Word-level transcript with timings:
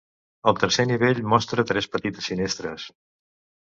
El 0.51 0.57
tercer 0.63 0.85
nivell 0.93 1.23
mostra 1.35 1.69
tres 1.73 1.91
petites 1.99 2.35
finestres. 2.35 2.93